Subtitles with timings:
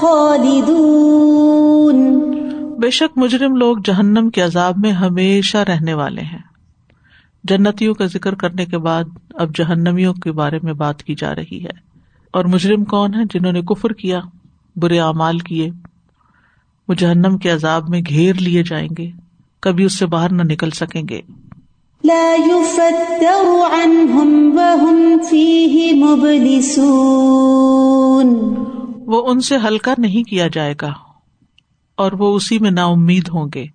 [0.00, 2.16] خالدون۔
[2.80, 6.38] بے شک مجرم لوگ جہنم کے عذاب میں ہمیشہ رہنے والے ہیں۔
[7.44, 9.04] جنتیوں کا ذکر کرنے کے بعد
[9.34, 11.70] اب جہنمیوں کے بارے میں بات کی جا رہی ہے۔
[12.32, 14.20] اور مجرم کون ہے جنہوں نے کفر کیا
[14.76, 15.70] برے اعمال کیے؟
[16.88, 19.10] وہ جہنم کے عذاب میں گھیر لیے جائیں گے
[19.60, 21.20] کبھی اس سے باہر نہ نکل سکیں گے۔
[22.04, 23.36] لا يفتر
[23.84, 28.54] عنهم وهم فيه مبلسون۔
[29.06, 30.92] وہ ان سے ہلکا نہیں کیا جائے گا
[31.96, 33.66] اور وہ اسی میں نا امید ہوں گے۔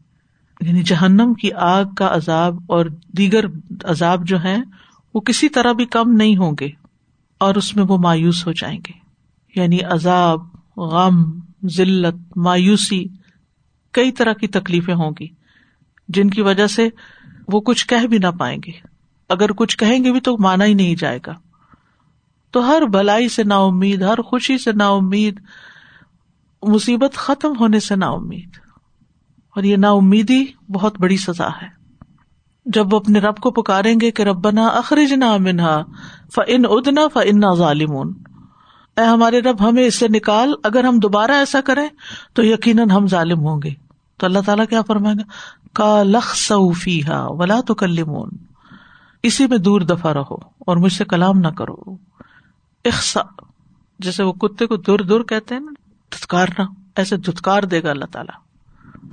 [0.61, 2.85] یعنی جہنم کی آگ کا عذاب اور
[3.17, 3.45] دیگر
[3.83, 4.57] عذاب جو ہیں،
[5.13, 6.69] وہ کسی طرح بھی کم نہیں ہوں گے
[7.39, 8.91] اور اس میں وہ مایوس ہو جائیں گے۔
[9.61, 10.39] یعنی عذاب،
[10.77, 13.05] غم، ذلت، مایوسی
[13.91, 15.27] کئی طرح کی تکلیفیں ہوں گی،
[16.07, 16.89] جن کی وجہ سے
[17.47, 18.71] وہ کچھ کہہ بھی نہ پائیں گے۔
[19.29, 21.50] اگر کچھ کہیں گے بھی تو مانا ہی نہیں جائے گا۔
[22.51, 25.39] تو ہر بلائی سے نا امید ہر خوشی سے نا امید
[26.63, 28.49] مصیبت ختم ہونے سے نا امید
[29.55, 31.67] اور یہ نا امیدی بہت بڑی سزا ہے۔
[32.65, 35.83] جب وہ اپنے رب کو پکاریں گے کہ ربنا اخرج نہ منہا
[36.35, 38.13] فن ادنا فن ظالمون۔
[38.97, 41.87] اے ہمارے رب، ہمیں اس سے نکال، اگر ہم دوبارہ ایسا کریں
[42.33, 43.69] تو یقیناً ہم ظالم ہوں گے۔
[44.17, 45.23] تو اللہ تعالیٰ کیا فرمائیں گا؟
[45.73, 48.29] کا لخ صوفی ہا ولا تو کلمون
[49.23, 52.10] اسی میں دور دفاع رہو اور مجھ سے کلام نہ کرو۔
[52.85, 53.21] اخسا
[53.99, 55.71] جیسے وہ کتے کو دور دور کہتے ہیں نا
[56.11, 56.63] دھتکارنا
[56.95, 58.39] ایسے دھتکار دے گا اللہ تعالیٰ۔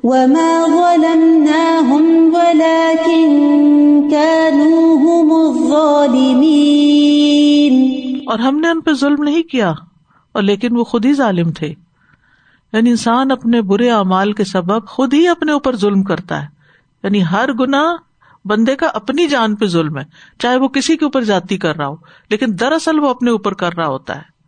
[0.02, 3.30] وما ظلمناهم ولكن
[4.10, 6.38] كانوا هم الظالمين۔
[8.26, 9.70] اور ہم نے ان پہ ظلم نہیں کیا
[10.32, 11.74] اور لیکن وہ خود ہی ظالم تھے۔
[12.72, 16.46] یعنی انسان اپنے برے اعمال کے سبب خود ہی اپنے اوپر ظلم کرتا ہے۔
[17.02, 17.96] یعنی ہر گنا
[18.44, 20.04] بندے کا اپنی جان پہ ظلم ہے،
[20.38, 21.96] چاہے وہ کسی کے اوپر جاتی کر رہا ہو،
[22.30, 24.38] لیکن دراصل وہ اپنے اوپر کر رہا ہوتا ہے۔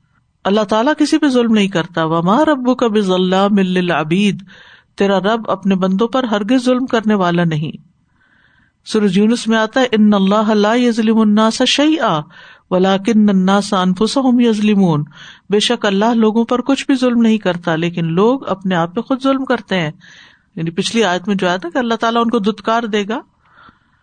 [0.44, 4.42] اللہ تعالیٰ کسی پہ ظلم نہیں کرتا۔ وما ربو کا بزلہ مل العبید
[4.98, 7.72] تیرا رب اپنے بندوں پر ہرگز ظلم کرنے والا نہیں۔
[8.84, 12.20] سورج یونس میں آتا ہے، ان اللہ لا یظلم الناس شیئا
[12.70, 15.04] ولکن الناس انفسهم یظلمون
[15.50, 19.00] بے شک اللہ لوگوں پر کچھ بھی ظلم نہیں کرتا، لیکن لوگ اپنے آپ پہ
[19.00, 19.90] خود ظلم کرتے ہیں۔
[20.56, 23.20] یعنی پچھلی آیت میں جو آیا تھا کہ اللہ تعالیٰ ان کو دتکار دے گا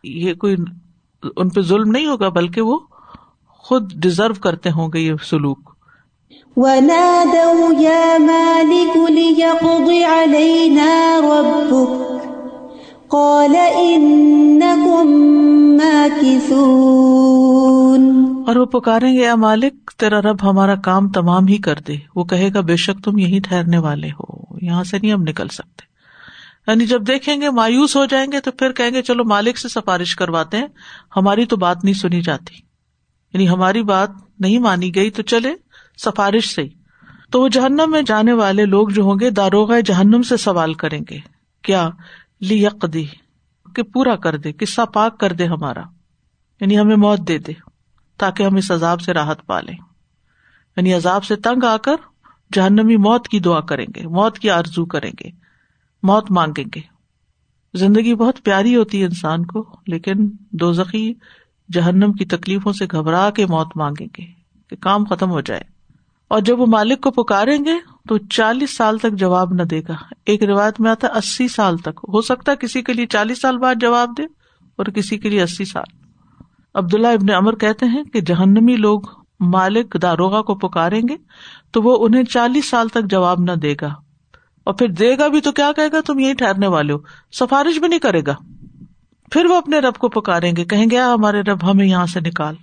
[0.07, 0.56] یہ کوئی
[1.38, 2.79] ان پہ ظلم نہیں ہوگا بلکہ وہ
[3.50, 5.59] خود ڈیزرو کرتے ہوں گے یہ سلوک۔
[6.56, 12.28] ونادوا يا مالك ليقض علينا ربك۔
[13.07, 15.07] قال إنكم
[15.78, 21.96] ماكثون۔ اور وہ پکاریں گے اے مالک تیرا رب ہمارا کام تمام ہی کر دے۔
[22.16, 25.47] وہ کہے گا بے شک تم یہی ٹھہرنے والے ہو یہاں سے نہیں ہم نکل
[25.47, 25.87] سکتے۔
[26.67, 29.69] یعنی جب دیکھیں گے مایوس ہو جائیں گے تو پھر کہیں گے چلو مالک سے
[29.69, 30.67] سفارش کرواتے ہیں،
[31.16, 32.55] ہماری تو بات نہیں سنی جاتی۔
[33.33, 35.55] یعنی ہماری بات نہیں مانی گئی تو چلے،
[36.03, 36.63] سفارش سے۔
[37.31, 41.01] تو وہ جہنم میں جانے والے لوگ جو ہوں گے داروغ جہنم سے سوال کریں
[41.09, 41.17] گے،
[41.63, 41.89] کیا
[42.41, 43.05] لی دی
[43.75, 45.84] کہ پورا کر دے، قصہ پاک کر دے ہمارا۔
[46.61, 47.53] یعنی ہمیں موت دے دے،
[48.17, 49.78] تاکہ ہم اس عذاب سے راحت پا لیں۔
[50.78, 51.95] یعنی عذاب سے تنگ آ کر
[52.53, 55.47] جہنمی موت کی دعا کریں گے، موت کی آرزو کریں گے۔
[56.07, 56.81] موت مانگیں گے۔
[57.73, 60.13] زندگی بہت پیاری ہوتی ہے انسان کو، لیکن
[60.51, 61.13] دو زخی
[61.73, 64.25] جہنم کی تکلیفوں سے گھبرا کے موت مانگیں گے
[64.69, 65.62] کہ کام ختم ہو جائے۔
[66.29, 67.73] اور جب وہ مالک کو پکاریں گے
[68.09, 72.00] تو چالیس سال تک جواب نہ دے گا۔ ایک روایت میں آتا اسی سال تک۔
[72.13, 74.23] ہو سکتا کسی کے لیے چالیس سال بعد جواب دے
[74.75, 75.97] اور کسی کے لیے اسی سال۔
[76.75, 79.01] عبداللہ ابن امر کہتے ہیں کہ جہنمی لوگ
[79.40, 81.16] مالک داروغا کو پکاریں گے
[81.72, 84.06] تو وہ انہیں چالیس سال تک جواب نہ دے گا۔
[84.67, 86.97] اور پھر دے گا بھی تو کیا کہے گا؟ تم یہی ٹھہرنے والے ہو۔
[87.31, 88.35] سفارش بھی نہیں کرے گا۔
[89.31, 92.55] پھر وہ اپنے رب کو پکاریں گے۔ کہیں گے ہمارے رب، ہمیں یہاں سے نکال۔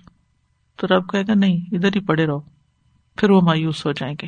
[0.77, 2.39] تو رب کہے گا، نہیں، ادھر ہی پڑے رہو۔
[3.17, 4.27] پھر وہ مایوس ہو جائیں گے۔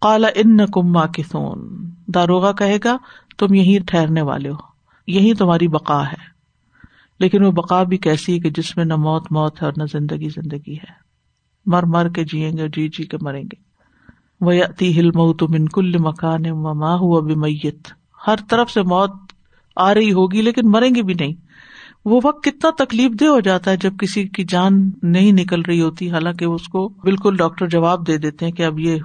[0.00, 2.96] کالا ان کما کسون داروگا کہے گا،
[3.38, 4.56] تم یہی ٹھہرنے والے ہو۔
[5.06, 6.36] یہی تمہاری بقا ہے۔
[7.20, 9.84] لیکن وہ بقا بھی کیسی ہے کہ جس میں نہ موت موت ہے اور نہ
[9.92, 10.92] زندگی زندگی ہے۔
[11.66, 13.65] مر مر کے جیئیں گے جی جی کے مریں گے۔
[14.40, 16.42] وہ ہل مئو تو کل مکان
[16.78, 17.68] ماں ہوا بھی
[18.26, 19.10] ہر طرف سے موت
[19.76, 21.32] آ رہی ہوگی لیکن مریں گے بھی نہیں۔
[22.04, 25.80] وہ وقت کتنا تکلیف دہ ہو جاتا ہے جب کسی کی جان نہیں نکل رہی
[25.80, 28.98] ہوتی، حالانکہ اس کو بالکل ڈاکٹر جواب دے دیتے ہیں کہ اب یہ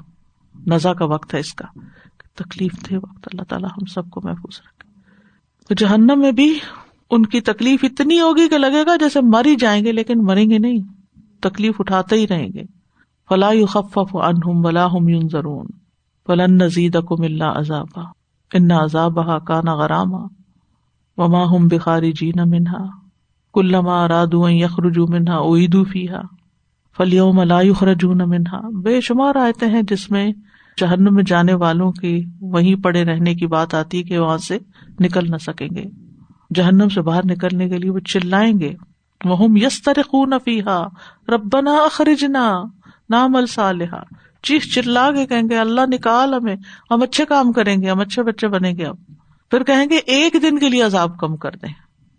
[0.68, 1.66] نزا کا وقت ہے اس کا۔
[2.36, 4.92] تکلیف دہ وقت، اللہ تعالیٰ ہم سب کو محفوظ رکھے۔
[5.68, 6.60] تو جہنم میں بھی
[7.12, 10.50] ان کی تکلیف اتنی ہوگی کہ لگے گا جیسے مر ہی جائیں گے لیکن مریں
[10.50, 10.78] گے نہیں۔
[11.42, 12.81] تکلیف اٹھاتے ہی رہیں گے۔
[13.31, 15.68] فلاح خف انہم ولا ہم یون ضرون
[16.28, 18.04] فلن نزید کو ملنا عذابہ
[18.51, 20.25] ان عذاب کانا غرامہ
[21.18, 22.83] وما ہم بخاری جی نہ منہا
[23.56, 26.22] کلما رادو یخرجو منہا اویدو فیحا
[26.98, 30.31] فلیوم لا یخرجون منہا بے شمار آتے ہیں جس میں
[30.78, 34.57] جہنم میں جانے والوں کی وہیں پڑے رہنے کی بات آتی ہے کہ وہاں سے
[35.00, 35.86] نکل نہ سکیں گے
[36.56, 38.74] جہنم سے باہر نکلنے کے لیے وہ چلائیں گے
[39.22, 40.81] وہ یس خون افیحا
[41.30, 42.45] ربنا اخرجنا
[43.11, 44.01] نام الصالحہ
[44.43, 46.55] چیخ چلا کے کہیں گے، اللہ نکال ہمیں،
[46.91, 48.95] ہم اچھے کام کریں گے، ہم اچھے بچے بنیں گے۔ اب
[49.51, 51.73] پھر کہیں گے، ایک دن کے لیے عذاب کم کر دیں۔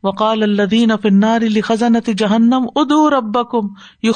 [0.04, 3.66] وقال الدین افنار علی خزانت جہنم ادو ربکم
[4.02, 4.12] یو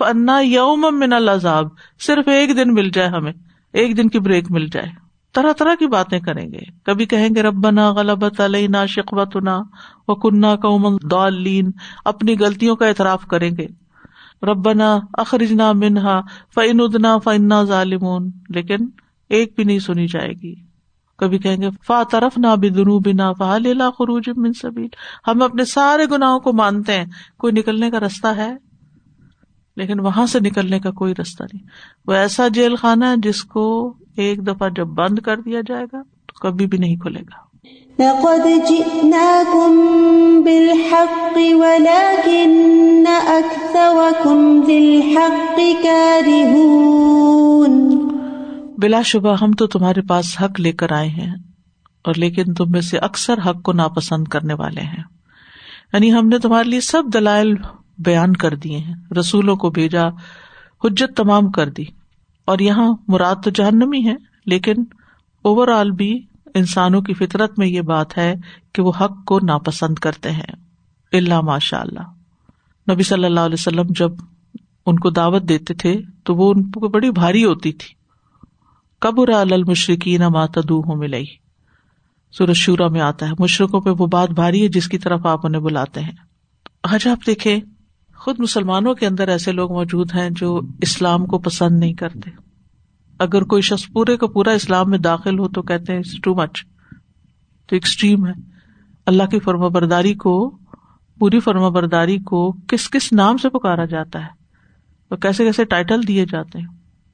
[0.00, 1.68] انا یوم من العذاب۔
[2.00, 3.32] صرف ایک دن مل جائے ہمیں،
[3.72, 4.88] ایک دن کی بریک مل جائے۔
[5.34, 9.58] طرح طرح کی باتیں کریں گے۔ کبھی کہیں گے، ربنا غلبت علینا شقوتنا
[10.08, 11.70] و کنہ قوم دالین
[12.04, 13.66] اپنی غلطیوں کا اعتراف کریں گے۔
[14.42, 16.20] ربنا اخرجنا منہا
[16.54, 18.76] فعن ادنا فنا ظالمون۔ لیکن
[19.28, 20.54] ایک بھی نہیں سنی جائے گی۔
[21.18, 24.88] کبھی کہیں گے فا طرف نہ بھی دنو بنا فا لا خروج من سبیل
[25.28, 27.04] ہم اپنے سارے گناہوں کو مانتے ہیں۔
[27.38, 28.56] کوئی نکلنے کا رستہ ہے؟
[29.76, 31.66] لیکن وہاں سے نکلنے کا کوئی رستہ نہیں۔
[32.06, 36.02] وہ ایسا جیل خانہ ہے جس کو ایک دفعہ جب بند کر دیا جائے گا،
[36.02, 37.49] تو کبھی بھی نہیں کھلے گا۔
[38.00, 39.76] لقد جئناكم
[40.44, 46.48] بالحق ولكن أكثركم للحق كارهون.
[48.78, 51.34] بلا شبہ ہم تو تمہارے پاس حق لے کر آئے ہیں
[52.04, 55.04] اور لیکن تم میں سے اکثر حق کو ناپسند کرنے والے ہیں۔
[55.92, 57.54] یعنی ہم نے تمہارے لیے سب دلائل
[57.98, 60.08] بیان کر دیے ہیں۔ رسولوں کو بھیجا،
[60.84, 61.84] حجت تمام کر دی۔
[62.44, 64.14] اور یہاں مراد تو جہنمی ہے،
[64.46, 64.74] لیکن
[65.42, 68.34] اوور آل بھی انسانوں کی فطرت میں یہ بات ہے
[68.72, 70.52] کہ وہ حق کو ناپسند کرتے ہیں۔
[71.12, 72.00] اللہ ماشاء اللہ
[72.92, 74.10] نبی صلی اللہ علیہ وسلم جب
[74.86, 77.94] ان کو دعوت دیتے تھے تو وہ ان کو بڑی بھاری ہوتی تھی۔
[78.98, 81.24] قبر المشرقی ماتدو ہوں ملئی
[82.32, 85.46] سورج شورا میں آتا ہے مشرقوں پہ وہ بات بھاری ہے جس کی طرف آپ
[85.46, 86.12] انہیں بلاتے ہیں۔
[86.82, 87.60] آج آپ دیکھیں،
[88.16, 92.49] خود مسلمانوں کے اندر ایسے لوگ موجود ہیں جو اسلام کو پسند نہیں کرتے۔
[93.20, 96.64] اگر کوئی شخص پورے کا پورا اسلام میں داخل ہو تو کہتے ہیں ٹو مچ
[97.66, 98.32] تو ایکسٹریم ہے۔
[99.06, 100.58] اللہ کی فرما برداری کو،
[101.18, 104.28] پوری فرما برداری کو کس کس نام سے پکارا جاتا ہے؟
[105.08, 106.66] اور کیسے کیسے ٹائٹل دیے جاتے ہیں؟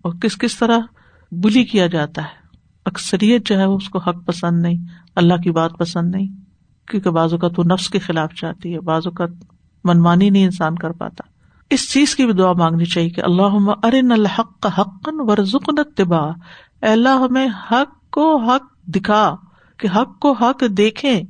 [0.02, 0.78] اور کس کس طرح
[1.32, 2.46] بلی کیا جاتا ہے؟
[2.84, 4.84] اکثریت جو ہے وہ اس کو حق پسند نہیں،
[5.16, 6.28] اللہ کی بات پسند نہیں،
[6.88, 9.30] کیونکہ بعض اوقات وہ نفس کے خلاف چاہتی ہے، بعض اوقات
[9.84, 11.35] منمانی نہیں انسان کر پاتا۔
[11.70, 16.30] اس چیز کی بھی دعا مانگنی چاہیے کہ اللہ ارن الحق حقن ورژن اتبا
[16.82, 19.36] اللہ ہمیں حق کو حق دکھا
[19.78, 21.22] کہ حق کو حق دیکھیں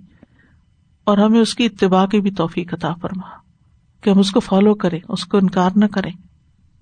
[1.04, 3.26] اور ہمیں اس کی اتباع کی بھی توفیق عطا فرما۔
[4.00, 6.12] کہ ہم اس کو فالو کریں اس کو انکار نہ کریں۔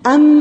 [0.05, 0.41] ام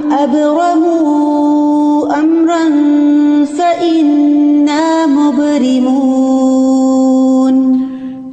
[3.57, 7.83] فإنا مبرمون۔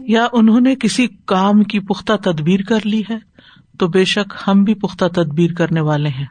[0.06, 3.18] یا انہوں نے کسی کام کی پختہ تدبیر کر لی ہے؟
[3.80, 6.26] تو بے شک ہم بھی پختہ تدبیر کرنے والے ہیں۔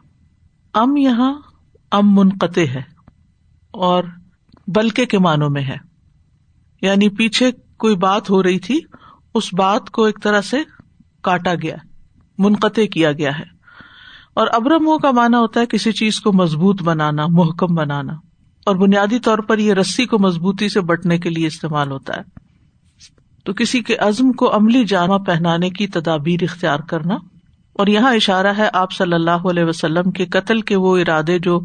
[0.73, 1.33] ام یہاں
[1.91, 2.81] ام منقطع ہے
[3.71, 4.03] اور
[4.67, 5.77] بلکہ کے معنوں میں ہے۔
[6.81, 8.79] یعنی پیچھے کوئی بات ہو رہی تھی،
[9.35, 10.57] اس بات کو ایک طرح سے
[11.21, 11.75] کاٹا گیا،
[12.37, 13.45] منقطع کیا گیا ہے۔
[14.33, 18.13] اور ابرم کا مانا ہوتا ہے کسی چیز کو مضبوط بنانا، محکم بنانا۔
[18.65, 22.21] اور بنیادی طور پر یہ رسی کو مضبوطی سے بٹنے کے لیے استعمال ہوتا ہے۔
[23.45, 27.17] تو کسی کے عزم کو عملی جامع پہنانے کی تدابیر اختیار کرنا
[27.79, 31.59] اور یہاں اشارہ ہے آپ صلی اللہ علیہ وسلم کے قتل کے وہ ارادے جو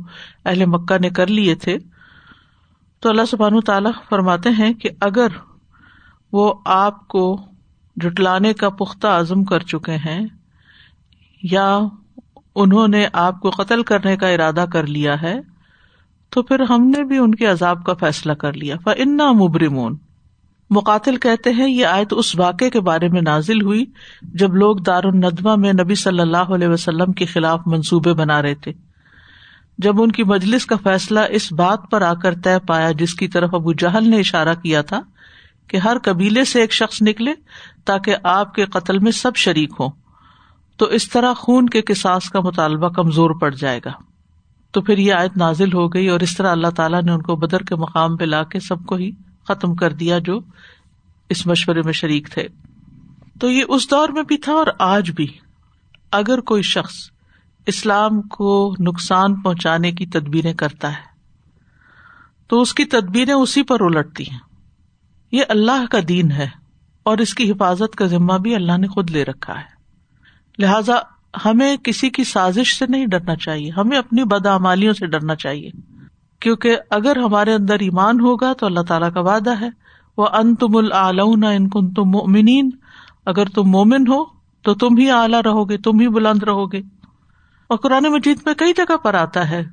[0.44, 1.78] اہل مکہ نے کر لیے تھے۔
[3.00, 5.26] تو اللہ سبحان تعالیٰ فرماتے ہیں کہ اگر
[6.32, 7.40] وہ آپ کو
[7.96, 10.26] جٹلانے کا پختہ عزم کر چکے ہیں
[11.42, 11.78] یا
[12.54, 15.40] انہوں نے آپ کو قتل کرنے کا ارادہ کر لیا ہے،
[16.30, 19.96] تو پھر ہم نے بھی ان کے عذاب کا فیصلہ کر لیا۔ فنا مبرمون۔
[20.74, 23.84] مقاتل کہتے ہیں، یہ آیت اس واقعے کے بارے میں نازل ہوئی
[24.34, 28.54] جب لوگ دار الدما میں نبی صلی اللہ علیہ وسلم کے خلاف منصوبے بنا رہے
[28.54, 28.72] تھے۔
[29.78, 33.28] جب ان کی مجلس کا فیصلہ اس بات پر آ کر طے پایا جس کی
[33.28, 35.00] طرف ابو جہل نے اشارہ کیا تھا
[35.68, 37.34] کہ ہر قبیلے سے ایک شخص نکلے
[37.84, 39.90] تاکہ آپ کے قتل میں سب شریک ہوں،
[40.76, 43.90] تو اس طرح خون کے کساس کا مطالبہ کمزور پڑ جائے گا۔
[44.72, 47.36] تو پھر یہ آیت نازل ہو گئی اور اس طرح اللہ تعالیٰ نے ان کو
[47.36, 49.10] بدر کے مقام پہ لا کے سب کو ہی
[49.48, 50.40] ختم کر دیا جو
[51.28, 52.48] اس مشورے میں شریک تھے۔
[53.40, 55.26] تو یہ اس دور میں بھی تھا اور آج بھی۔
[56.12, 56.94] اگر کوئی شخص
[57.66, 61.14] اسلام کو نقصان پہنچانے کی تدبیریں کرتا ہے،
[62.48, 64.38] تو اس کی تدبیریں اسی پر الٹتی ہیں۔
[65.32, 66.48] یہ اللہ کا دین ہے
[67.02, 69.74] اور اس کی حفاظت کا ذمہ بھی اللہ نے خود لے رکھا ہے۔
[70.58, 70.94] لہذا
[71.44, 75.70] ہمیں کسی کی سازش سے نہیں ڈرنا چاہیے، ہمیں اپنی بدعمالیوں سے ڈرنا چاہیے۔
[76.44, 79.68] کیونکہ اگر ہمارے اندر ایمان ہوگا تو اللہ تعالیٰ کا وعدہ ہے
[80.18, 82.70] وہ ان تم ان کن تم مومنین
[83.26, 84.24] اگر تم مومن ہو
[84.62, 86.78] تو تم ہی اعلیٰ رہو گے، تم ہی بلند رہو گے۔
[87.68, 89.64] اور قرآن مجید میں کئی جگہ پر آتا ہے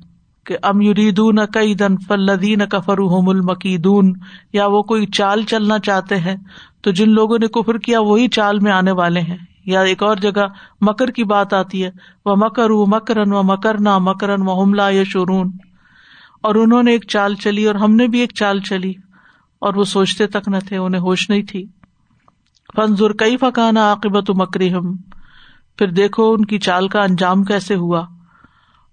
[0.46, 4.12] کہ ام یریدون کئی دن فلدین کفرهم المکیدون۔
[4.52, 6.36] یا وہ کوئی چال چلنا چاہتے ہیں
[6.82, 9.36] تو جن لوگوں نے کفر کیا وہی چال میں آنے والے ہیں۔
[9.66, 10.46] یا ایک اور جگہ
[10.80, 11.90] مکر کی بات آتی ہے
[12.24, 15.50] وہ مکر مکرن و مکرنا مکرن و حملہ یا شورون
[16.42, 18.94] اور انہوں نے ایک چال چلی اور ہم نے بھی ایک چال چلی
[19.58, 21.66] اور وہ سوچتے تک نہ تھے، انہیں ہوش نہیں تھی۔
[22.76, 24.96] فنزر کئی فکانا عاقبت مکری ہم
[25.78, 28.06] پھر دیکھو ان کی چال کا انجام کیسے ہوا۔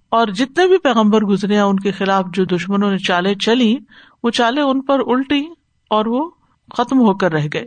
[0.09, 3.77] اور جتنے بھی پیغمبر گزرے ہیں، ان کے خلاف جو دشمنوں نے چالیں چلی
[4.23, 5.45] وہ چالیں ان پر الٹی
[5.89, 6.29] اور وہ
[6.77, 7.65] ختم ہو کر رہ گئے۔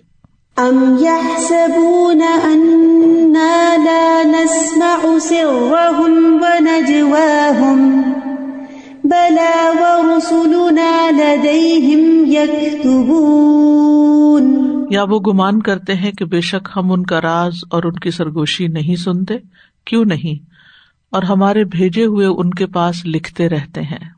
[0.56, 8.11] ام يحسبون اننا لا نسمع سرهم ونجواهم
[9.12, 13.32] بلى ورسلنا لديهم يكتبون.
[14.90, 18.10] یا وہ گمان کرتے ہیں کہ بے شک ہم ان کا راز اور ان کی
[18.10, 19.34] سرگوشی نہیں سنتے؟
[19.84, 20.44] کیوں نہیں؟
[21.10, 24.10] اور ہمارے بھیجے ہوئے ان کے پاس لکھتے رہتے ہیں۔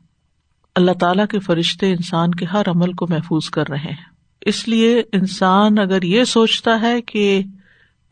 [0.74, 4.04] اللہ تعالیٰ کے فرشتے انسان کے ہر عمل کو محفوظ کر رہے ہیں۔
[4.40, 7.42] اس لیے انسان اگر یہ سوچتا ہے کہ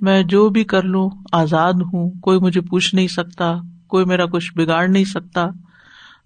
[0.00, 3.54] میں جو بھی کر لوں، آزاد ہوں، کوئی مجھے پوچھ نہیں سکتا،
[3.86, 5.46] کوئی میرا کچھ بگاڑ نہیں سکتا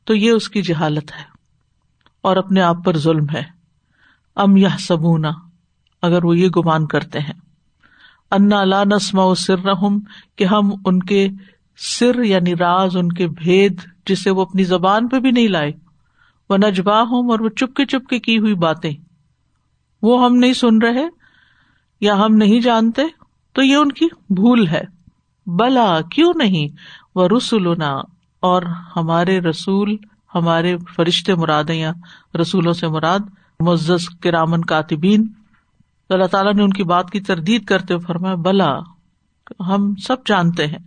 [0.06, 1.24] تو یہ اس کی جہالت ہے
[2.22, 3.42] اور اپنے آپ پر ظلم ہے۔
[4.36, 5.30] ام یا سبونا
[6.02, 7.40] اگر وہ یہ گمان کرتے ہیں۔
[8.30, 9.98] انا لا نسما سر رحم
[10.36, 11.28] کہ ہم ان کے
[11.78, 15.72] سر یعنی راز، ان کے بھید جسے وہ اپنی زبان پہ بھی نہیں لائے۔
[16.50, 18.92] وہ نجبا ہوں اور وہ چپکے چپکے کی ہوئی باتیں۔
[20.02, 21.04] وہ ہم نہیں سن رہے
[22.00, 23.02] یا ہم نہیں جانتے،
[23.52, 24.82] تو یہ ان کی بھول ہے۔
[25.46, 26.76] بلا، کیوں نہیں؟
[27.14, 28.62] وہ رسولنا اور
[28.96, 29.96] ہمارے رسول،
[30.34, 31.92] ہمارے فرشتے مراد یا
[32.40, 33.18] رسولوں سے مراد
[33.60, 35.28] معزز، کرامن کاتبین۔
[36.10, 38.78] اللہ تعالیٰ نے ان کی بات کی تردید کرتے ہوئے فرمایا، بلا،
[39.60, 40.78] ہم سب جانتے ہیں۔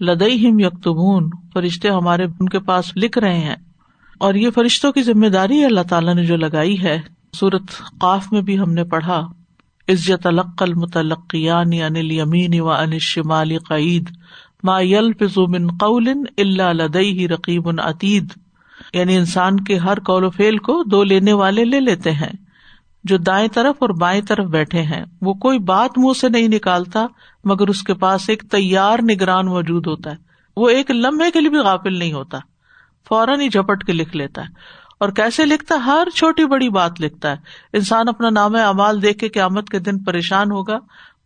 [0.00, 3.56] لدئی ہم یکتبون فرشتے ہمارے ان کے پاس لکھ رہے ہیں۔
[4.18, 7.00] اور یہ فرشتوں کی ذمہ داری اللہ تعالیٰ نے جو لگائی ہے۔
[7.32, 7.62] سورت
[8.00, 9.20] قاف میں بھی ہم نے پڑھا
[9.88, 14.10] عزت القل متلقیان انل یمین و ان شمال قعید۔
[14.62, 18.32] ما یل من قول اللہ لدئی رقیب عتید
[18.92, 22.32] یعنی انسان کے ہر قول و فیل کو دو لینے والے لے لیتے ہیں۔
[23.04, 27.06] جو دائیں طرف اور بائیں طرف بیٹھے ہیں۔ وہ کوئی بات منہ سے نہیں نکالتا،
[27.44, 30.16] مگر اس کے پاس ایک تیار نگران موجود ہوتا ہے۔
[30.56, 32.38] وہ ایک لمحے کے لیے بھی غافل نہیں ہوتا۔
[33.08, 34.46] فوراً ہی جھپٹ کے لکھ لیتا ہے۔
[35.00, 37.36] اور کیسے لکھتا ہر چھوٹی بڑی بات لکھتا ہے۔
[37.72, 40.78] انسان اپنا نام امال دیکھ کے قیامت کے دن پریشان ہوگا۔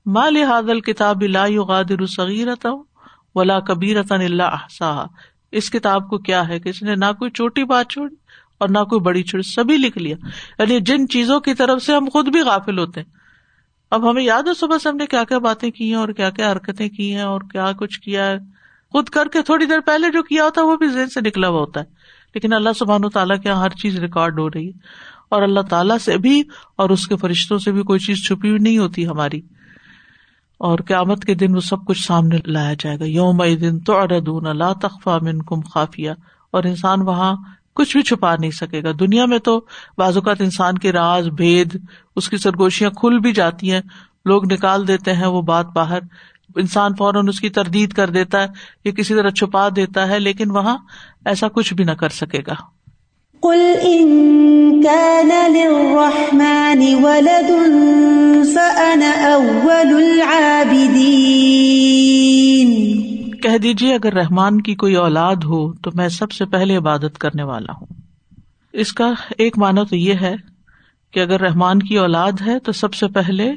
[0.06, 2.82] مال حادل کتاب لا اللہ
[3.36, 5.06] ولا کبیر اللہ
[5.52, 8.14] اس کتاب کو کیا ہے کہ اس نے نہ کوئی چھوٹی بات چھوڑی
[8.58, 10.16] اور نہ کوئی بڑی چھوڑی سبھی لکھ لیا۔
[10.58, 13.12] یعنی جن چیزوں کی طرف سے ہم خود بھی غافل ہوتے ہیں۔
[13.90, 16.30] اب ہمیں یاد ہے صبح سے ہم نے کیا کیا باتیں کی ہیں اور کیا
[16.30, 18.38] کیا حرکتیں کی ہیں اور کیا کچھ کیا ہے۔
[18.92, 21.48] خود کر کے تھوڑی دیر پہلے جو کیا ہوتا ہے وہ بھی ذہن سے نکلا
[21.48, 21.84] ہوا ہوتا ہے۔
[22.34, 24.78] لیکن اللہ سبحان و تعالیٰ کے یہاں ہر چیز ریکارڈ ہو رہی ہے۔
[25.28, 26.42] اور اللہ تعالیٰ سے بھی
[26.76, 29.40] اور اس کے فرشتوں سے بھی کوئی چیز چھپی ہوئی نہیں ہوتی ہماری۔
[30.58, 34.46] اور قیامت کے دن وہ سب کچھ سامنے لایا جائے گا۔ یوم دن تو اردون
[34.46, 36.10] اللہ تخفا من کم خافیہ
[36.50, 37.36] اور انسان وہاں
[37.74, 39.64] کچھ بھی چھپا نہیں سکے گا۔ دنیا میں تو
[39.98, 41.80] بعض اوقات انسان کے راز، بھید،
[42.16, 43.80] اس کی سرگوشیاں کھل بھی جاتی ہیں۔
[44.24, 45.98] لوگ نکال دیتے ہیں وہ بات باہر۔
[46.56, 48.46] انسان فوراً اس کی تردید کر دیتا ہے
[48.84, 50.76] یا کسی طرح چھپا دیتا ہے، لیکن وہاں
[51.24, 52.75] ایسا کچھ بھی نہ کر سکے گا۔
[63.42, 67.42] کہہ دیجیے اگر رحمان کی کوئی اولاد ہو تو میں سب سے پہلے عبادت کرنے
[67.42, 67.86] والا ہوں۔
[68.72, 70.34] اس کا ایک معنی تو یہ ہے
[71.10, 73.52] کہ اگر رحمان کی اولاد ہے تو سب سے پہلے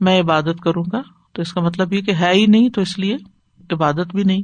[0.00, 1.02] میں عبادت کروں گا۔
[1.32, 3.16] تو اس کا مطلب یہ کہ ہے ہی نہیں تو اس لیے
[3.72, 4.42] عبادت بھی نہیں۔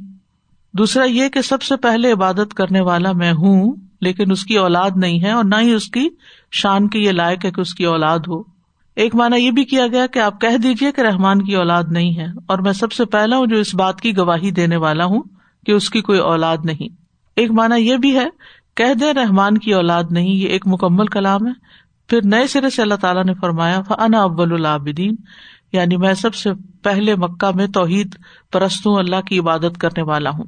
[0.73, 4.89] دوسرا یہ کہ سب سے پہلے عبادت کرنے والا میں ہوں لیکن اس کی اولاد
[4.95, 6.09] نہیں ہے اور نہ ہی اس کی
[6.51, 8.53] شان کے یہ لائق ہے کہ اس کی اولاد ہو۔
[8.95, 12.17] ایک مانا یہ بھی کیا گیا کہ آپ کہہ دیجیے کہ رحمان کی اولاد نہیں
[12.17, 15.21] ہے اور میں سب سے پہلا ہوں جو اس بات کی گواہی دینے والا ہوں
[15.65, 16.95] کہ اس کی کوئی اولاد نہیں۔
[17.35, 18.27] ایک مانا یہ بھی ہے،
[18.75, 21.51] کہہ دے رحمان کی اولاد نہیں، یہ ایک مکمل کلام ہے۔
[22.07, 25.15] پھر نئے سرے سے اللہ تعالیٰ نے فرمایا فنا ابل العابدین
[25.73, 26.49] یعنی میں سب سے
[26.83, 28.15] پہلے مکہ میں توحید
[28.51, 30.43] پرستوں اللہ کی عبادت کرنے والا ہوں۔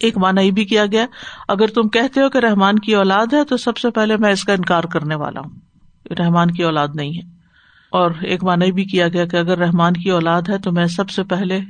[0.00, 1.06] ایک مانا یہ بھی کیا گیا،
[1.48, 4.44] اگر تم کہتے ہو کہ رحمان کی اولاد ہے تو سب سے پہلے میں اس
[4.44, 5.50] کا انکار کرنے والا ہوں۔
[6.18, 7.38] رحمان کی اولاد نہیں ہے۔
[7.90, 10.86] اور ایک مانا یہ بھی کیا گیا کہ اگر رحمان کی اولاد ہے تو میں
[10.86, 11.60] سب سے پہلے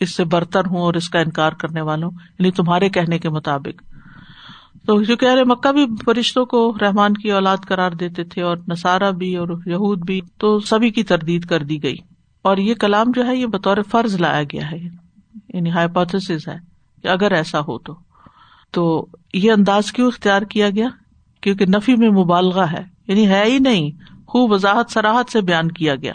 [0.00, 3.28] اس سے برتر ہوں اور اس کا انکار کرنے والا ہوں یعنی تمہارے کہنے کے
[3.28, 3.82] مطابق۔
[4.86, 8.56] تو جو کہہ رہے مکہ بھی فرشتوں کو رحمان کی اولاد قرار دیتے تھے اور
[8.68, 11.96] نسارا بھی اور یہود بھی، تو سبھی کی تردید کر دی گئی۔
[12.42, 14.76] اور یہ کلام جو ہے، یہ بطور فرض لایا گیا ہے
[15.54, 16.73] یعنی ہائیپوتھس ہے۔
[17.08, 17.94] اگر ایسا ہو تو۔
[18.70, 20.88] تو یہ انداز کیوں اختیار کیا گیا؟
[21.40, 23.90] کیونکہ نفی میں مبالغہ ہے یعنی ہے ہی نہیں
[24.26, 26.12] خوب وضاحت سراہد سے بیان کیا گیا۔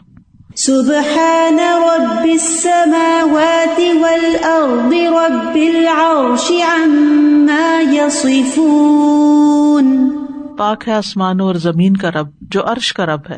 [0.56, 10.10] سبحان رب السماوات والأرض رب العرش عما يصفون۔
[10.58, 13.38] پاک ہے آسمانوں اور زمین کا رب جو عرش کا رب ہے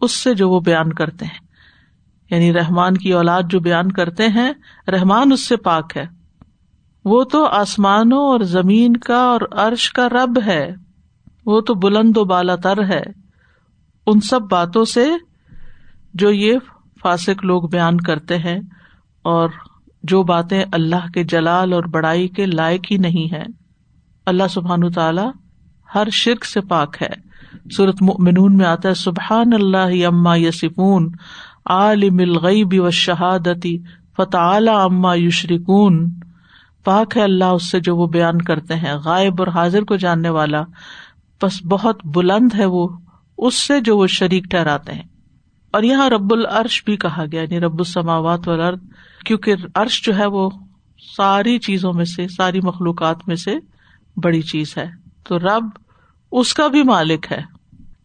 [0.00, 1.38] اس سے جو وہ بیان کرتے ہیں۔
[2.30, 4.52] یعنی رحمان کی اولاد جو بیان کرتے ہیں
[4.88, 6.06] رحمان اس سے پاک ہے۔
[7.04, 10.74] وہ تو آسمانوں اور زمین کا اور عرش کا رب ہے۔
[11.46, 13.02] وہ تو بلند و بالا تر ہے۔
[14.06, 15.06] ان سب باتوں سے
[16.14, 16.58] جو یہ
[17.02, 18.58] فاسق لوگ بیان کرتے ہیں
[19.22, 19.48] اور
[20.02, 23.42] جو باتیں اللہ کے جلال اور بڑائی کے لائق ہی نہیں ہے
[24.26, 25.22] اللہ سبحان تعالی
[25.94, 27.34] ہر شرک سے پاک ہے۔
[27.70, 31.12] سورت منون میں آتا ہے سبحان اللہ اما یسفون
[31.66, 33.78] عالم الغیب و شہادتی
[34.16, 36.10] فتح اما یشرکون۔
[36.84, 40.28] پاک ہے اللہ اس سے جو وہ بیان کرتے ہیں۔ غائب اور حاضر کو جاننے
[40.28, 40.62] والا،
[41.42, 42.88] بس بہت بلند ہے وہ،
[43.38, 45.02] اس سے جو وہ شریک ٹھہراتے ہیں۔
[45.70, 48.78] اور یہاں رب العرش بھی کہا گیا یعنی رب السماوات والارض،
[49.24, 50.50] کیونکہ عرش جو ہے وہ
[51.16, 53.54] ساری چیزوں میں سے، ساری مخلوقات میں سے
[54.16, 54.86] بڑی چیز ہے۔
[55.24, 55.64] تو رب
[56.32, 57.40] اس کا بھی مالک ہے۔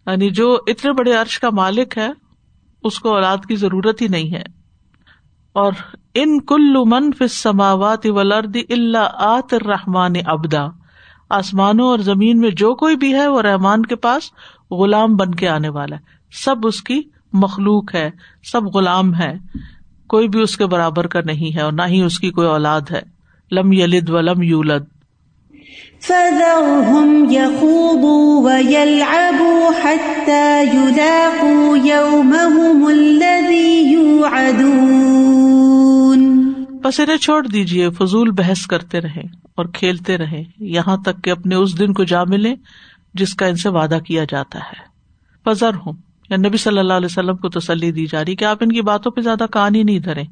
[0.05, 2.09] یعنی جو اتنے بڑے عرش کا مالک ہے،
[2.83, 4.58] اس کو اولاد کی ضرورت ہی نہیں ہے۔
[5.53, 5.73] اور
[6.13, 10.67] ان کل من سماوات ولرد اللہ آت رحمان ابدا
[11.29, 14.23] آسمانوں اور زمین میں جو کوئی بھی ہے وہ رحمان کے پاس
[14.71, 16.01] غلام بن کے آنے والا ہے۔
[16.43, 17.01] سب اس کی
[17.33, 18.09] مخلوق ہے،
[18.51, 19.37] سب غلام ہے۔
[20.07, 22.81] کوئی بھی اس کے برابر کا نہیں ہے اور نہ ہی اس کی کوئی اولاد
[22.91, 23.01] ہے۔
[23.51, 24.83] لم یلد و لم یولد
[36.83, 39.21] بس انہیں چھوڑ دیجیے فضول بحث کرتے رہے
[39.55, 42.53] اور کھیلتے رہے یہاں تک کہ اپنے اس دن کو جا ملے
[43.13, 44.87] جس کا ان سے وعدہ کیا جاتا ہے۔
[45.45, 45.93] فضر ہوں،
[46.29, 48.81] یا نبی صلی اللہ علیہ وسلم کو تسلی دی جا رہی کہ آپ ان کی
[48.81, 50.23] باتوں پہ زیادہ کان ہی نہیں دھرے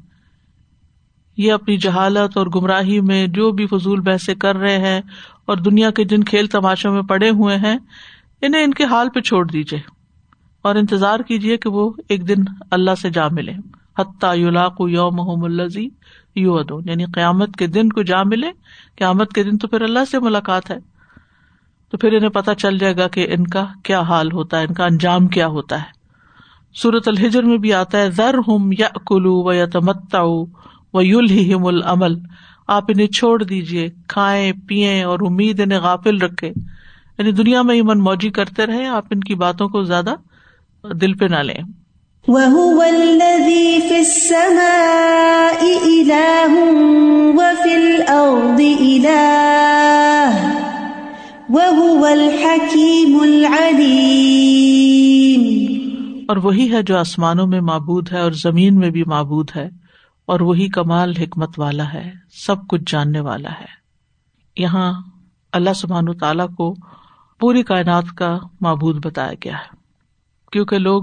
[1.36, 5.00] یہ اپنی جہالت اور گمراہی میں جو بھی فضول بحث کر رہے ہیں
[5.46, 7.78] اور دنیا کے جن کھیل تماشوں میں پڑے ہوئے ہیں،
[8.42, 9.80] انہیں ان کے حال پہ چھوڑ دیجیے
[10.62, 13.52] اور انتظار کیجیے کہ وہ ایک دن اللہ سے جا ملے۔
[13.98, 15.88] حتیٰ یولاق یوم الزی
[16.38, 18.50] یو ادون یعنی قیامت کے دن کو جا ملے،
[18.96, 20.76] قیامت کے دن تو پھر اللہ سے ملاقات ہے۔
[21.90, 24.74] تو پھر انہیں پتا چل جائے گا کہ ان کا کیا حال ہوتا ہے، ان
[24.74, 25.98] کا انجام کیا ہوتا ہے۔
[26.74, 31.54] سورت الحجر میں بھی آتا ہے ذر ہم یا کلو و یا تمتا و یل
[31.64, 32.14] العمل۔
[32.68, 36.48] آپ انہیں چھوڑ دیجیے کھائیں، پیئیں اور امید انہیں غافل رکھے
[37.18, 40.14] یعنی دنیا میں ہی من موجی کرتے رہے آپ ان کی باتوں کو زیادہ
[41.00, 41.62] دل پہ نہ لیں۔
[42.28, 46.52] وهو الذي في السماء إله
[47.34, 50.50] وفي الأرض إله
[51.48, 55.58] وهو الحكيم العليم
[56.28, 59.68] اور وہی ہے جو آسمانوں میں معبود ہے اور زمین میں بھی معبود ہے
[60.26, 62.12] اور وہی کمال حکمت والا ہے،
[62.46, 63.66] سب کچھ جاننے والا ہے۔
[64.56, 64.92] یہاں
[65.52, 66.74] اللہ سبحان تعالی کو
[67.40, 69.76] پوری کائنات کا معبود بتایا گیا ہے۔
[70.52, 71.02] کیونکہ لوگ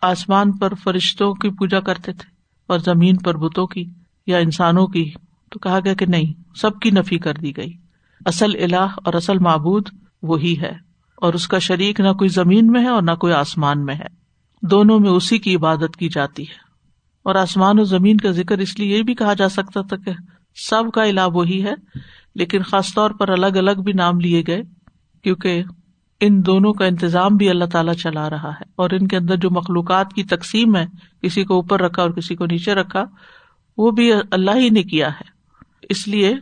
[0.00, 2.30] آسمان پر فرشتوں کی پوجا کرتے تھے
[2.66, 3.84] اور زمین پر بتوں کی
[4.26, 5.10] یا انسانوں کی،
[5.50, 7.72] تو کہا گیا کہ نہیں، سب کی نفی کر دی گئی۔
[8.26, 9.88] اصل الہ اور اصل معبود
[10.22, 10.72] وہی ہے،
[11.16, 14.24] اور اس کا شریک نہ کوئی زمین میں ہے اور نہ کوئی آسمان میں ہے۔
[14.62, 16.64] دونوں میں اسی کی عبادت کی جاتی ہے۔
[17.22, 20.12] اور آسمان و زمین کا ذکر اس لیے یہ بھی کہا جا سکتا تھا کہ
[20.70, 21.74] سب کا الہ وہی ہے،
[22.34, 24.62] لیکن خاص طور پر الگ الگ بھی نام لیے گئے،
[25.22, 25.62] کیونکہ
[26.20, 29.50] ان دونوں کا انتظام بھی اللہ تعالیٰ چلا رہا ہے اور ان کے اندر جو
[29.50, 30.86] مخلوقات کی تقسیم ہے،
[31.22, 33.04] کسی کو اوپر رکھا اور کسی کو نیچے رکھا،
[33.78, 35.34] وہ بھی اللہ ہی نے کیا ہے۔
[35.88, 36.34] اس لیے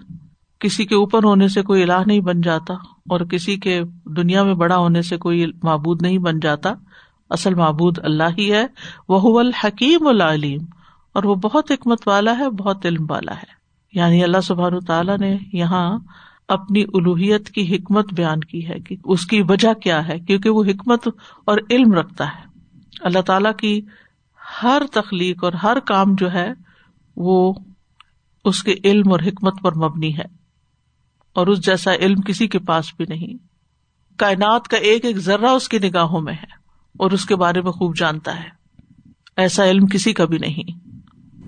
[0.59, 2.75] کسی کے اوپر ہونے سے کوئی الہ نہیں بن جاتا
[3.11, 6.73] اور کسی کے دنیا میں بڑا ہونے سے کوئی معبود نہیں بن جاتا۔
[7.31, 8.67] اصل معبود اللہ ہی ہے۔
[9.09, 10.61] وہ الحکیم العلیم۔
[11.13, 15.37] اور وہ بہت حکمت والا ہے، بہت علم والا ہے۔ یعنی اللہ سبحان تعالیٰ نے
[15.53, 15.99] یہاں
[16.53, 20.65] اپنی الوحیت کی حکمت بیان کی ہے کہ اس کی وجہ کیا ہے، کیونکہ وہ
[20.65, 21.09] حکمت
[21.45, 22.59] اور علم رکھتا ہے۔
[23.01, 23.81] اللہ تعالی کی
[24.63, 26.51] ہر تخلیق اور ہر کام جو ہے،
[27.17, 27.55] وہ
[28.45, 30.43] اس کے علم اور حکمت پر مبنی ہے۔
[31.33, 33.35] اور اس جیسا علم کسی کے پاس بھی نہیں۔
[34.17, 36.53] کائنات کا ایک ایک ذرہ اس کی نگاہوں میں ہے
[36.99, 38.49] اور اس کے بارے میں خوب جانتا ہے۔
[39.37, 40.82] ایسا علم کسی کا بھی نہیں۔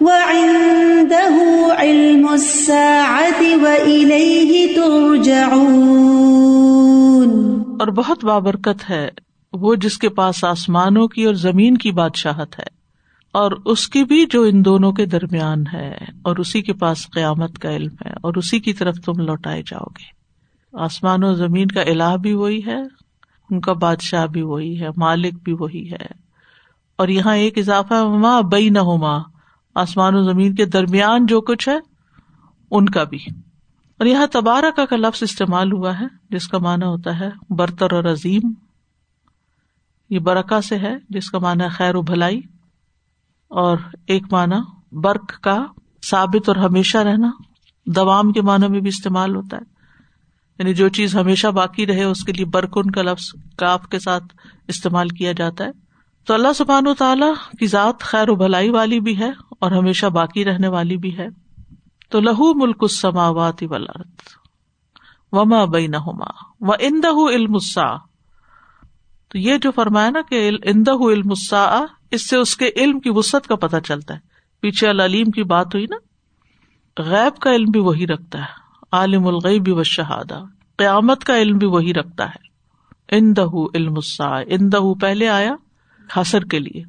[0.00, 1.36] وعنده
[1.78, 5.64] علم الساعة وإليه ترجعون.
[7.80, 9.08] اور بہت بابرکت ہے
[9.52, 12.83] وہ جس کے پاس آسمانوں کی اور زمین کی بادشاہت ہے۔
[13.34, 17.58] اور اس کی بھی جو ان دونوں کے درمیان ہے اور اسی کے پاس قیامت
[17.58, 20.24] کا علم ہے اور اسی کی طرف تم لوٹائے جاؤ گے۔
[20.84, 22.80] آسمان و زمین کا الہ بھی وہی ہے،
[23.50, 26.06] ان کا بادشاہ بھی وہی ہے، مالک بھی وہی ہے۔
[26.96, 29.20] اور یہاں ایک اضافہ ماں بئی نہ ہو ماں
[29.74, 31.78] آسمان و زمین کے درمیان جو کچھ ہے،
[32.70, 33.18] ان کا بھی۔
[33.98, 38.04] اور یہاں تبارہ کا لفظ استعمال ہوا ہے، جس کا معنی ہوتا ہے برتر اور
[38.04, 38.52] عظیم۔
[40.10, 42.40] یہ برکا سے ہے، جس کا معنی خیر و بھلائی۔
[43.54, 44.56] اور ایک معنی
[44.92, 45.66] برق کا
[46.10, 47.30] ثابت اور ہمیشہ رہنا،
[47.86, 49.62] دوام کے معنی میں بھی استعمال ہوتا ہے۔
[50.58, 53.24] یعنی جو چیز ہمیشہ باقی رہے، اس کے لیے برکن کا لفظ
[53.58, 54.24] کاف کے ساتھ
[54.68, 55.70] استعمال کیا جاتا ہے۔
[56.26, 60.06] تو اللہ سبحان و تعالیٰ کی ذات خیر و بھلائی والی بھی ہے اور ہمیشہ
[60.06, 61.26] باقی رہنے والی بھی ہے۔
[62.10, 64.10] تو لہو ملک السماوات والارض۔
[65.32, 66.26] وما بینہما۔
[66.60, 67.98] و اندہ علم الساعہ
[69.28, 73.10] تو یہ جو فرمایا نا کہ اندہ علم الساعہ اس سے اس کے علم کی
[73.10, 74.18] وسط کا پتہ چلتا ہے۔
[74.60, 75.96] پیچھے العلیم کی بات ہوئی نا۔
[77.02, 80.40] غیب کا علم بھی وہی رکھتا ہے۔ عالم الغیب و شہادہ
[80.76, 82.54] قیامت کا علم بھی وہی رکھتا ہے۔
[83.16, 85.54] اندہ علم الساعہ۔ اندہ پہلے آیا
[86.16, 86.82] حسر کے لیے۔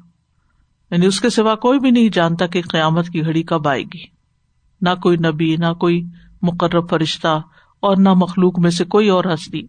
[0.90, 4.04] یعنی اس کے سوا کوئی بھی نہیں جانتا کہ قیامت کی گھڑی کب آئے گی۔
[4.80, 6.02] نہ کوئی نبی، نہ کوئی
[6.42, 7.42] مقرر فرشتہ
[7.80, 9.62] اور نہ مخلوق میں سے کوئی اور ہستی۔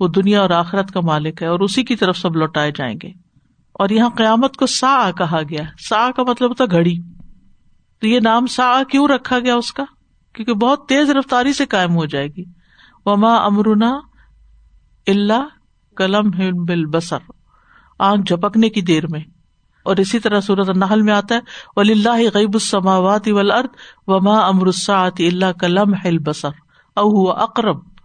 [0.00, 3.25] وہ دنیا اور آخرت کا مالک ہے اور اسی کی طرف سب لوٹائے جائیں گے۔
[3.78, 6.98] اور یہاں قیامت کو سا کہا گیا سا کا مطلب ہوتا گھڑی۔
[8.00, 9.84] تو یہ نام سا کیوں رکھا گیا اس کا؟
[10.34, 12.44] کیونکہ بہت تیز رفتاری سے قائم ہو جائے گی۔
[13.06, 13.98] وما امرنا
[15.06, 15.48] اللہ
[15.96, 16.30] کلم
[16.64, 17.18] بل بسر
[17.98, 19.20] آنکھ جھپکنے کی دیر میں۔
[19.82, 21.40] اور اسی طرح صورت النحل میں آتا ہے
[21.76, 23.68] ولی اللہ غیب السماوات والارض
[24.06, 26.48] وما امر الساعت اللہ کلم حل بسر
[26.96, 27.95] او اقرب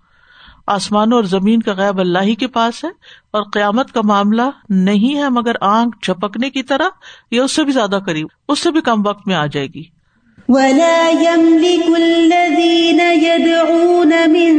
[0.71, 2.89] آسمانوں اور زمین کا غیب اللہ ہی کے پاس ہے
[3.31, 6.87] اور قیامت کا معاملہ نہیں ہے مگر آنکھ جھپکنے کی طرح
[7.31, 9.83] یا اس سے بھی زیادہ قریب، اس سے بھی کم وقت میں آ جائے گی۔
[10.49, 14.53] ولا يملك الذين يدعون من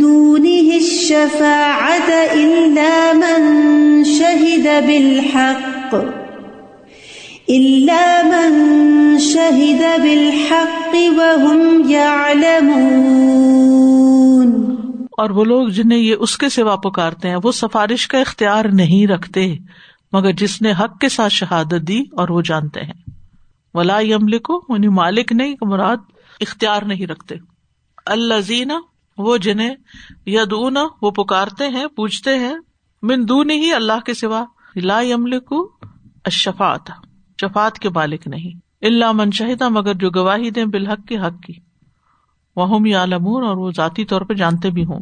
[0.00, 3.42] دونه الشفاعة إلا من
[4.04, 5.94] شهد بالحق،
[7.50, 8.68] إلا من
[9.18, 13.63] شهد بالحق وهم يعلمون۔
[15.18, 19.06] اور وہ لوگ جنہیں یہ اس کے سوا پکارتے ہیں، وہ سفارش کا اختیار نہیں
[19.06, 19.56] رکھتے،
[20.12, 23.10] مگر جس نے حق کے ساتھ شہادت دی اور وہ جانتے ہیں۔
[23.74, 25.96] ولا یمل کو یعنی مالک نہیں، مراد
[26.40, 27.34] اختیار نہیں رکھتے۔
[28.06, 28.80] اللہ زینا
[29.18, 29.74] وہ جنہیں
[30.26, 32.54] یدون وہ پکارتے ہیں، پوچھتے ہیں،
[33.02, 34.44] من دون ہی اللہ کے سوا۔
[34.76, 35.72] لا یمل کو
[36.24, 36.90] اشفات
[37.42, 41.52] شفات کے مالک نہیں۔ اللہ من شاہدہ مگر جو گواہی دیں بالحق کے حق کی۔
[42.56, 44.98] وہ یا لمون اور وہ ذاتی طور پہ جانتے بھی ہوں۔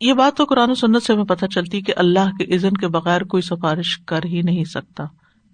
[0.00, 2.88] یہ بات تو قرآن و سنت سے ہمیں پتہ چلتی کہ اللہ کے عزن کے
[2.88, 5.04] بغیر کوئی سفارش کر ہی نہیں سکتا۔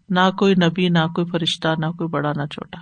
[0.09, 2.79] نہ کوئی نبی، نہ کوئی فرشتہ، نہ کوئی بڑا، نہ چھوٹا۔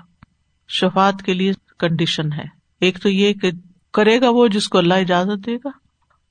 [0.68, 2.44] شفات کے لیے کنڈیشن ہے۔
[2.80, 3.50] ایک تو یہ کہ
[3.92, 5.68] کرے گا وہ جس کو اللہ اجازت دے گا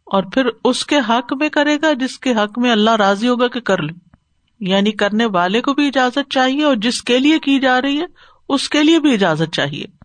[0.05, 3.47] اور پھر اس کے حق میں کرے گا جس کے حق میں اللہ راضی ہوگا
[3.47, 3.93] کہ کر لے۔
[4.59, 8.05] یعنی کرنے والے کو بھی اجازت چاہیے اور جس کے لیے کی جا رہی ہے،
[8.49, 10.02] اس کے لیے بھی اجازت چاہیے۔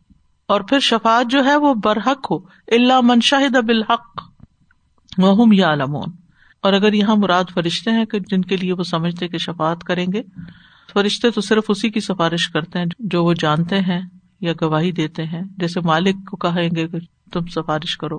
[0.48, 2.36] اور پھر شفات جو ہے وہ برحق ہو
[2.68, 4.20] اللہ منشاہد بالحق
[5.18, 6.10] وہ یا علمون
[6.62, 10.06] اور اگر یہاں مراد فرشتے ہیں کہ جن کے لیے وہ سمجھتے کہ شفات کریں
[10.12, 10.22] گے،
[10.92, 14.00] فرشتے تو صرف اسی کی سفارش کرتے ہیں جو وہ جانتے ہیں
[14.40, 16.98] یا گواہی دیتے ہیں۔ جیسے مالک کو کہیں گے کہ
[17.32, 18.18] تم سفارش کرو۔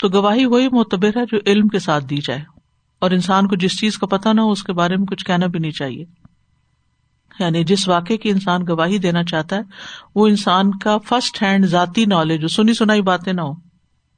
[0.00, 2.44] تو گواہی وہی معتبر ہے جو علم کے ساتھ دی جائے۔
[2.98, 5.46] اور انسان کو جس چیز کا پتا نہ ہو، اس کے بارے میں کچھ کہنا
[5.46, 6.04] بھی نہیں چاہیے۔
[7.38, 9.60] یعنی جس واقعے کی انسان گواہی دینا چاہتا ہے،
[10.14, 13.52] وہ انسان کا فرسٹ ہینڈ ذاتی نالج سنی سنائی باتیں نہ ہو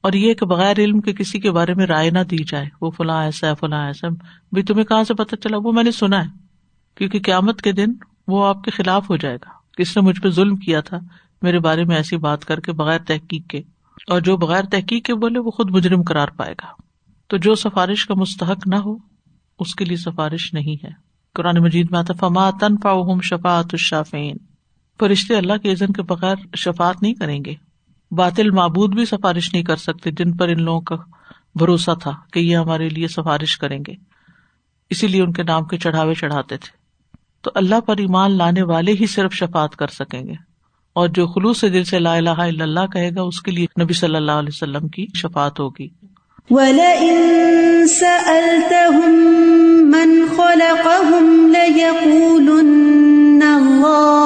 [0.00, 2.90] اور یہ کہ بغیر علم کے کسی کے بارے میں رائے نہ دی جائے، وہ
[2.90, 4.09] فلاں ایسا ہے، فلاں ایسا
[4.52, 6.28] بھی تمہیں کہاں سے پتا چلا؟ وہ میں نے سنا ہے۔
[6.94, 7.87] کیونکہ قیامت کے دن
[8.28, 10.98] وہ آپ کے خلاف ہو جائے گا۔ کس نے مجھ پہ ظلم کیا تھا؟
[11.42, 13.59] میرے بارے میں ایسی بات کر کے بغیر تحقیق کے۔
[14.09, 16.66] اور جو بغیر تحقیق کے بولے، وہ خود مجرم کرار پائے گا۔
[17.28, 18.96] تو جو سفارش کا مستحق نہ ہو،
[19.59, 22.74] اس کے لیے سفارش نہیں ہے۔ قرآن مجید میں آتا فما تن
[23.22, 24.36] شفات الشافین
[25.00, 27.54] فرشتے اللہ کے عزن کے بغیر شفات نہیں کریں گے۔
[28.10, 30.96] باطل معبود بھی سفارش نہیں کر سکتے جن پر ان لوگوں کا
[31.54, 33.92] بھروسہ تھا کہ یہ ہمارے لیے سفارش کریں گے۔
[34.90, 36.76] اسی لیے ان کے نام کے چڑھاوے چڑھاتے تھے۔
[37.40, 40.34] تو اللہ پر ایمان لانے والے ہی صرف شفات کر سکیں گے۔
[40.92, 43.92] اور جو خلوص دل سے لا الہ الا اللہ کہے گا، اس کے لیے نبی
[43.92, 45.88] صلی اللہ علیہ وسلم کی شفات ہوگی۔
[46.50, 47.16] وَلَئِن
[47.86, 49.14] سَأَلْتَهُم
[49.86, 54.20] مَّنْ خَلَقَهُمْ لَيَقُولُنَّ اللَّهُ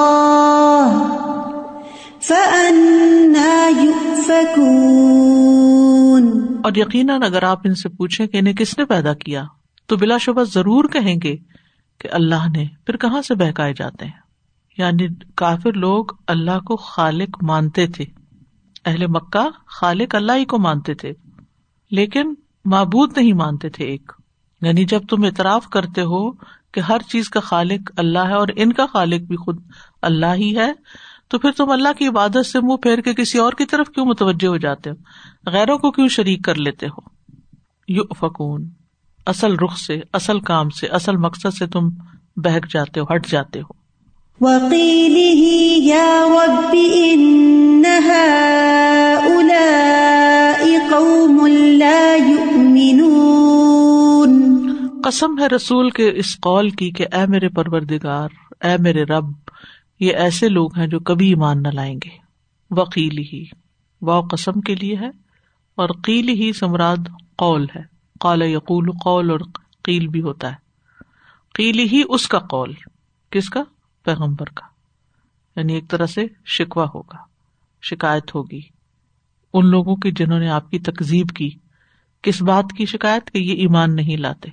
[3.85, 4.65] يُؤْفَكُونَ.
[6.65, 9.97] اور یقیناً اگر آپ ان سے پوچھیں کہ انہیں کس نے پیدا کیا تو تو
[9.97, 11.37] بلا شبہ ضرور کہیں گے
[12.01, 14.13] کہ اللہ نے، پھر کہاں سے بہکائے جاتے ہیں؟
[14.79, 15.07] یعنی
[15.37, 18.05] کافر لوگ اللہ کو خالق مانتے تھے۔
[18.85, 21.13] اہل مکہ خالق اللہ ہی کو مانتے تھے۔
[21.95, 24.13] لیکن معبود نہیں مانتے تھے ایک۔
[24.63, 26.33] یعنی جب تم اعتراف کرتے ہو
[26.73, 29.61] کہ ہر چیز کا خالق اللہ ہے اور ان کا خالق بھی خود
[30.03, 30.73] اللہ ہی ہے،
[31.29, 34.07] تو پھر تم اللہ کی عبادت سے منہ پھیر کے کسی اور کی طرف کیوں
[34.07, 34.95] متوجہ ہو جاتے ہو؟
[35.51, 37.01] غیروں کو کیوں شریک کر لیتے ہو؟
[37.89, 38.71] یو فکون
[39.27, 41.89] اصل رخ سے، اصل کام سے، اصل مقصد سے تم
[42.37, 43.85] بہک جاتے ہو، ہٹ جاتے ہو۔
[55.05, 58.29] قسم ہے رسول کے اس قول کی کہ اے میرے پروردگار،
[58.61, 59.25] اے میرے رب،
[60.01, 62.11] یہ ایسے لوگ ہیں جو کبھی ایمان نہ لائیں گے۔
[62.71, 63.45] وکیل ہی
[64.01, 65.09] و قسم کے لیے ہے،
[65.75, 66.97] اور قیل ہی سمراد
[67.37, 67.83] قول ہے۔
[68.21, 69.41] قال یقول قول اور
[69.83, 70.57] قیل بھی ہوتا ہے۔
[71.55, 72.73] قیل ہی اس کا قول،
[73.31, 73.63] کس کا؟
[74.05, 74.67] پیغمبر کا۔
[75.57, 77.17] یعنی ایک طرح سے شکوا ہوگا،
[77.83, 78.74] شکایت ہوگی۔
[79.55, 81.51] ان لوگوں کی جنہوں نے آپ کی تکزیب کی،
[82.23, 84.51] کس بات کی شکایت کہ یہ ایمان نہیں لاتے؟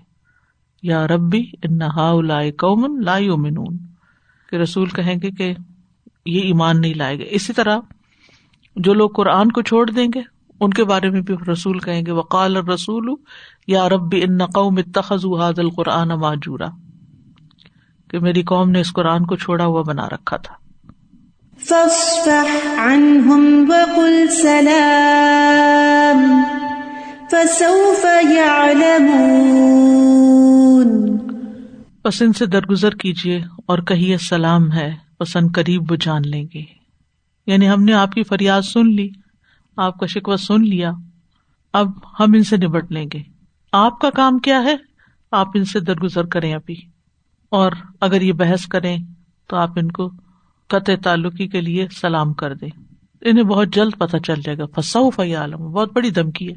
[0.84, 3.78] یا ربی انہا لائے قومن لا یؤمنون۔
[4.50, 5.54] کہ رسول کہیں گے کہ
[6.26, 7.80] یہ ایمان نہیں لائے گا اسی طرح
[8.76, 10.22] جو لوگ قرآن کو چھوڑ دیں گے،
[10.60, 13.16] ان کے بارے میں بھی رسول کہیں گے، وقال رسول
[13.68, 16.68] یا رب ان قوم اتخذ حاض القرآن ماجورا۔
[18.10, 20.61] کہ میری قوم نے اس قرآن کو چھوڑا ہوا بنا رکھا تھا۔
[32.04, 36.62] بس ان سے درگزر کیجیے اور کہیے سلام ہے پسند قریب وہ جان لیں گے۔
[37.48, 39.10] یعنی ہم نے آپ کی فریاد سن لی،
[39.78, 40.92] آپ کا شکوہ سن لیا،
[41.74, 41.88] اب
[42.20, 43.20] ہم ان سے نبٹ لیں گے۔
[43.72, 44.76] آپ کا کام کیا ہے؟
[45.32, 46.76] آپ ان سے درگزر کریں ابھی۔
[47.50, 47.72] اور
[48.02, 48.98] اگر یہ بحث کریں
[49.48, 50.12] تو آپ ان کو
[50.72, 52.70] قطع تعلقی کے لیے سلام کر دیں
[53.22, 56.54] انہیں بہت جلد پتہ چل جائے گا۔ فساؤ فی عالم بہت بڑی دھمکی ہے۔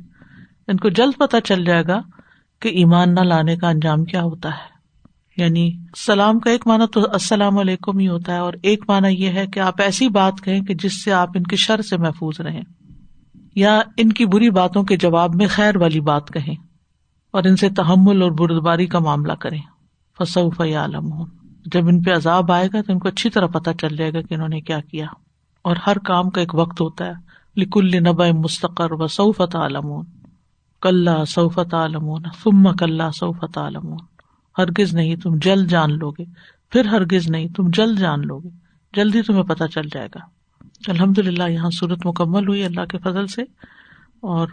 [0.68, 2.00] ان کو جلد پتہ چل جائے گا
[2.62, 4.72] کہ ایمان نہ لانے کا انجام کیا ہوتا ہے۔
[5.37, 9.29] یعنی سلام کا ایک معنی تو السلام علیکم ہی ہوتا ہے، اور ایک معنی یہ
[9.29, 12.40] ہے کہ آپ ایسی بات کہیں کہ جس سے آپ ان کی شر سے محفوظ
[12.40, 12.62] رہیں،
[13.55, 16.55] یا ان کی بری باتوں کے جواب میں خیر والی بات کہیں،
[17.31, 19.61] اور ان سے تحمل اور بردباری کا معاملہ کریں۔
[20.18, 21.27] فصوف عالم ہوں
[21.64, 24.22] جب ان پہ عذاب آئے گا تو ان کو اچھی طرح پتہ چل جائے گا
[24.22, 25.07] کہ انہوں نے کیا کیا۔
[25.62, 27.12] اور ہر کام کا ایک وقت ہوتا ہے۔
[27.57, 30.03] لکل نبا مستقر و سعفت عالم
[30.81, 33.94] کل سعفت عالم فم کل سعفت عالم
[34.59, 36.24] ہرگز نہیں، تم جلد جان لو گے
[36.70, 38.48] پھر ہرگز نہیں، تم جلد جان لو گے
[38.96, 40.20] جلدی تمہیں پتہ چل جائے گا۔
[40.88, 43.42] الحمد للہ یہاں سورت مکمل ہوئی اللہ کے فضل سے۔
[44.20, 44.48] اور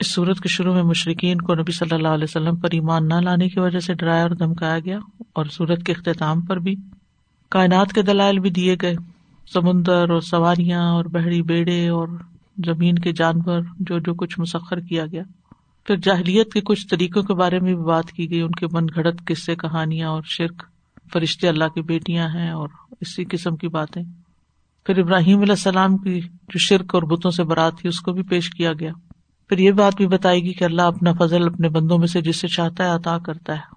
[0.00, 3.14] اس سورت کے شروع میں مشرقین کو نبی صلی اللہ علیہ وسلم پر ایمان نہ
[3.14, 4.98] لانے کی وجہ سے ڈرایا اور دھمکایا گیا
[5.32, 6.74] اور سورت کے اختتام پر بھی
[7.48, 8.94] کائنات کے دلائل بھی دیے گئے۔
[9.52, 12.08] سمندر اور سواریاں اور بحری بیڑے اور
[12.66, 15.22] زمین کے جانور، جو جو کچھ مسخر کیا گیا۔
[15.86, 18.86] پھر جاہلیت کے کچھ طریقوں کے بارے میں بھی بات کی گئی۔ ان کے من
[18.94, 20.62] گھڑت قصے، کہانیاں اور شرک۔
[21.12, 22.68] فرشتے اللہ کی بیٹیاں ہیں اور
[23.00, 24.02] اسی قسم کی باتیں۔
[24.86, 28.22] پھر ابراہیم علیہ السلام کی جو شرک اور بتوں سے برات تھی، اس کو بھی
[28.22, 28.92] پیش کیا گیا۔
[29.48, 32.36] پھر یہ بات بھی بتائے گی کہ اللہ اپنا فضل اپنے بندوں میں سے جس
[32.36, 33.74] سے چاہتا ہے عطا کرتا ہے۔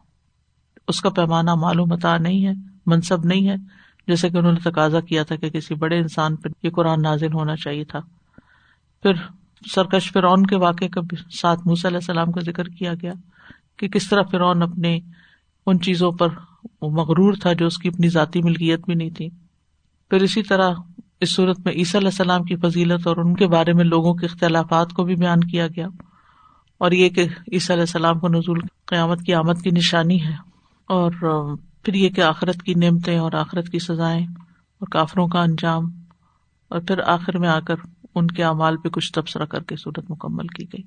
[0.88, 2.52] اس کا پیمانہ معلوم عطا نہیں ہے،
[2.86, 3.56] منصب نہیں ہے،
[4.08, 7.34] جیسے کہ انہوں نے تقاضا کیا تھا کہ کسی بڑے انسان پہ یہ قرآن نازل
[7.34, 8.00] ہونا چاہیے تھا۔
[9.04, 9.14] پھر
[9.72, 13.14] سرکش فرعون کے واقعے کا ساتھ موسی علیہ السلام کا ذکر کیا گیا
[13.78, 15.00] کہ کس طرح فرعون اپنے
[15.66, 16.28] ان چیزوں پر
[16.82, 19.30] مغرور تھا جو اس کی اپنی ذاتی ملکیت بھی نہیں تھی۔
[20.10, 20.74] پھر اسی طرح
[21.26, 24.26] اس صورت میں عیسی علیہ السلام کی فضیلت اور ان کے بارے میں لوگوں کے
[24.26, 25.88] اختلافات کو بھی بیان کیا گیا
[26.78, 30.34] اور یہ کہ عیسی علیہ السلام کو نزول قیامت کی آمد کی نشانی ہے
[30.86, 31.12] اور
[31.84, 35.84] پھر یہ کہ آخرت کی نعمتیں اور آخرت کی سزائیں اور کافروں کا انجام
[36.70, 37.76] اور پھر آخر میں آ کر
[38.16, 40.82] ان کے اعمال پہ کچھ تبصرہ کر کے صورت مکمل کی گئی۔